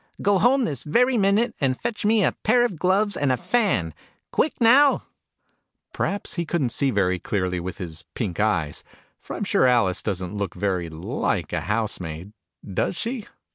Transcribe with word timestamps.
"Go 0.23 0.39
home 0.39 0.65
this 0.65 0.81
very 0.81 1.15
minute, 1.15 1.53
and 1.61 1.79
fetch 1.79 2.03
me 2.05 2.23
a 2.23 2.31
pair 2.31 2.65
of 2.65 2.79
gloves 2.79 3.15
and 3.15 3.31
a 3.31 3.37
fan! 3.37 3.93
Quick, 4.31 4.59
now!" 4.59 5.03
Perhaps 5.93 6.33
he 6.37 6.43
couldn't 6.43 6.71
see 6.71 6.89
very 6.89 7.19
clearly 7.19 7.59
with 7.59 7.77
his 7.77 8.01
pink 8.15 8.39
eyes: 8.39 8.83
for 9.19 9.35
I'm 9.35 9.43
sure 9.43 9.67
Alice 9.67 10.01
doesn't 10.01 10.35
look 10.35 10.55
very 10.55 10.89
like 10.89 11.53
a 11.53 11.61
housemaid, 11.61 12.33
does 12.67 12.95
she 12.95 13.27